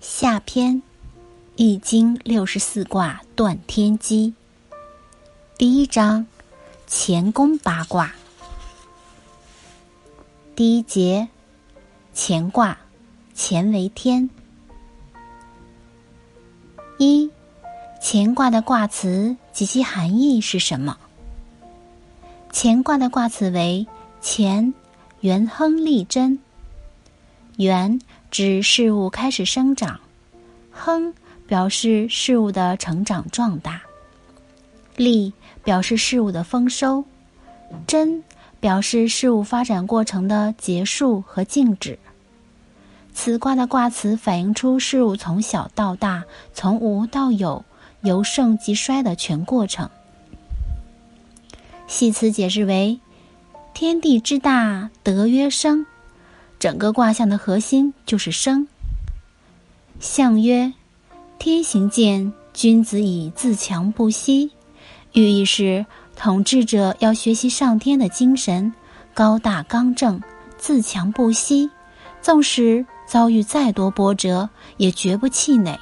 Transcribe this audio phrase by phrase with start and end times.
[0.00, 0.76] 下篇，
[1.56, 4.32] 《易经》六十四卦断天机。
[5.58, 6.26] 第一章，
[6.88, 8.10] 乾宫八卦。
[10.56, 11.28] 第一节，
[12.14, 12.78] 乾卦，
[13.36, 14.30] 乾为天。
[16.96, 17.30] 一，
[18.00, 20.96] 乾卦的卦辞及其含义是什么？
[22.50, 23.86] 乾卦的卦辞为
[24.22, 24.72] 乾，
[25.20, 26.38] 元亨利贞。
[27.64, 28.00] 元
[28.30, 30.00] 指事物开始生长，
[30.70, 31.12] 亨
[31.46, 33.82] 表示事物的成长壮大，
[34.96, 35.30] 利
[35.62, 37.04] 表示事物的丰收，
[37.86, 38.24] 贞
[38.60, 41.98] 表示事物发展过程的结束和静止。
[43.12, 47.62] 此卦的卦辞反映出事物从小到大、从无到有、
[48.00, 49.90] 由盛及衰的全过程。
[51.86, 52.98] 系辞解释为：
[53.74, 55.84] 天地之大，德曰生。
[56.60, 58.68] 整个卦象的核心就是生。
[59.98, 60.72] 象曰
[61.40, 64.52] ：“天行健，君子以自强不息。”
[65.14, 65.84] 寓意是
[66.14, 68.72] 统治者要学习上天的精神，
[69.14, 70.20] 高大刚正，
[70.58, 71.68] 自强不息，
[72.20, 75.80] 纵使遭遇再多波折，也绝不气馁。